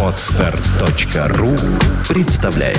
[0.00, 1.50] Отстар.ру
[2.08, 2.78] представляет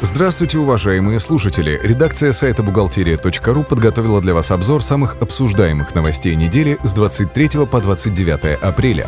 [0.00, 1.78] Здравствуйте, уважаемые слушатели!
[1.82, 8.58] Редакция сайта бухгалтерия.ру подготовила для вас обзор самых обсуждаемых новостей недели с 23 по 29
[8.62, 9.06] апреля.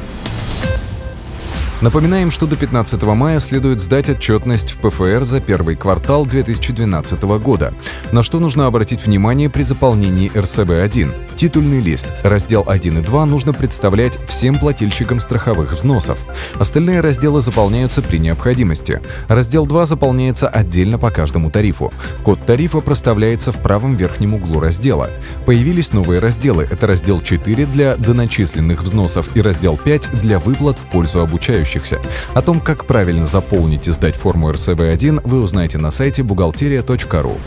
[1.84, 7.74] Напоминаем, что до 15 мая следует сдать отчетность в ПФР за первый квартал 2012 года,
[8.10, 11.23] на что нужно обратить внимание при заполнении РСБ-1.
[11.36, 16.24] Титульный лист, раздел 1 и 2 нужно представлять всем плательщикам страховых взносов.
[16.58, 19.02] Остальные разделы заполняются при необходимости.
[19.28, 21.92] Раздел 2 заполняется отдельно по каждому тарифу.
[22.22, 25.10] Код тарифа проставляется в правом верхнем углу раздела.
[25.44, 26.66] Появились новые разделы.
[26.70, 32.00] Это раздел 4 для доначисленных взносов и раздел 5 для выплат в пользу обучающих трудящихся.
[32.34, 37.38] О том, как правильно заполнить и сдать форму РСВ-1, вы узнаете на сайте бухгалтерия.ру.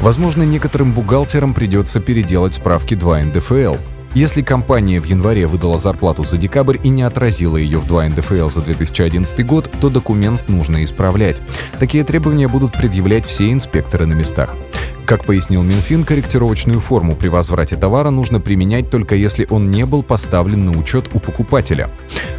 [0.00, 3.76] Возможно, некоторым бухгалтерам придется переделать справки 2 НДФЛ.
[4.14, 8.48] Если компания в январе выдала зарплату за декабрь и не отразила ее в 2 НДФЛ
[8.48, 11.42] за 2011 год, то документ нужно исправлять.
[11.78, 14.54] Такие требования будут предъявлять все инспекторы на местах.
[15.06, 20.02] Как пояснил Минфин, корректировочную форму при возврате товара нужно применять только если он не был
[20.02, 21.90] поставлен на учет у покупателя.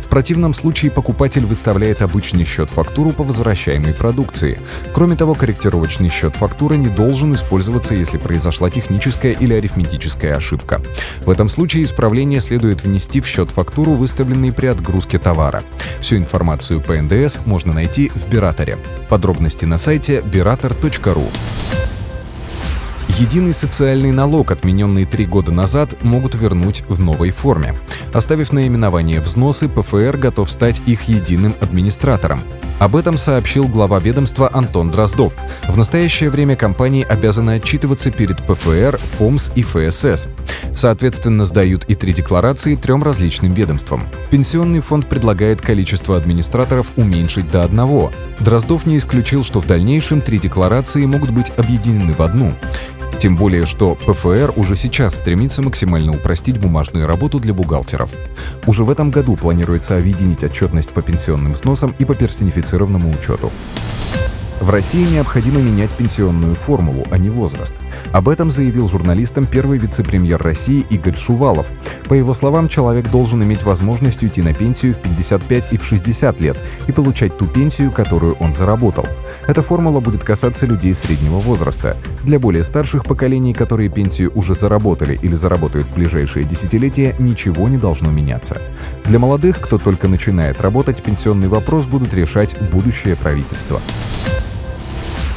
[0.01, 4.59] В противном случае покупатель выставляет обычный счет-фактуру по возвращаемой продукции.
[4.93, 10.81] Кроме того, корректировочный счет фактуры не должен использоваться, если произошла техническая или арифметическая ошибка.
[11.25, 15.63] В этом случае исправление следует внести в счет-фактуру, выставленный при отгрузке товара.
[16.01, 18.77] Всю информацию по НДС можно найти в Бираторе.
[19.07, 21.27] Подробности на сайте birator.ru.
[23.09, 27.75] Единый социальный налог, отмененный три года назад, могут вернуть в новой форме.
[28.13, 32.41] Оставив наименование взносы, ПФР готов стать их единым администратором.
[32.79, 35.33] Об этом сообщил глава ведомства Антон Дроздов.
[35.67, 40.27] В настоящее время компании обязаны отчитываться перед ПФР, ФОМС и ФСС.
[40.75, 44.03] Соответственно, сдают и три декларации трем различным ведомствам.
[44.29, 48.11] Пенсионный фонд предлагает количество администраторов уменьшить до одного.
[48.39, 52.53] Дроздов не исключил, что в дальнейшем три декларации могут быть объединены в одну.
[53.19, 58.11] Тем более, что ПФР уже сейчас стремится максимально упростить бумажную работу для бухгалтеров.
[58.67, 63.51] Уже в этом году планируется объединить отчетность по пенсионным взносам и по персонифицированному учету.
[64.59, 67.75] В России необходимо менять пенсионную формулу, а не возраст.
[68.11, 71.67] Об этом заявил журналистам первый вице-премьер России Игорь Шувалов.
[72.09, 76.41] По его словам, человек должен иметь возможность уйти на пенсию в 55 и в 60
[76.41, 76.57] лет
[76.87, 79.05] и получать ту пенсию, которую он заработал.
[79.47, 81.95] Эта формула будет касаться людей среднего возраста.
[82.23, 87.77] Для более старших поколений, которые пенсию уже заработали или заработают в ближайшие десятилетия, ничего не
[87.77, 88.59] должно меняться.
[89.05, 93.79] Для молодых, кто только начинает работать, пенсионный вопрос будут решать будущее правительство.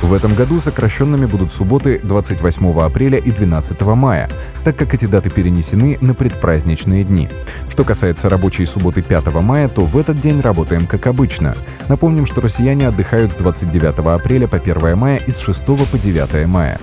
[0.02, 4.30] В этом году сокращенными будут субботы 28 апреля и 12 мая,
[4.64, 7.28] так как эти даты перенесены на предпраздничные дни.
[7.70, 11.54] Что касается рабочей субботы 5 мая, то в этот день работаем как обычно.
[11.88, 16.46] Напомним, что россияне отдыхают с 29 апреля по 1 мая и с 6 по 9
[16.46, 16.78] мая.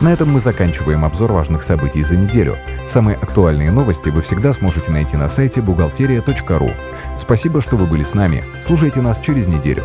[0.00, 2.56] На этом мы заканчиваем обзор важных событий за неделю.
[2.88, 6.70] Самые актуальные новости вы всегда сможете найти на сайте бухгалтерия.ру.
[7.20, 8.42] Спасибо, что вы были с нами.
[8.62, 9.84] Слушайте нас через неделю.